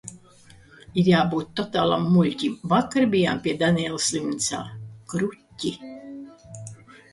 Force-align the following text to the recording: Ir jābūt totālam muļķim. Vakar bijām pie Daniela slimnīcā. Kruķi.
Ir 1.01 1.09
jābūt 1.11 1.51
totālam 1.59 2.07
muļķim. 2.15 2.55
Vakar 2.73 3.07
bijām 3.13 3.43
pie 3.45 3.55
Daniela 3.61 4.01
slimnīcā. 4.07 4.65
Kruķi. 5.15 5.77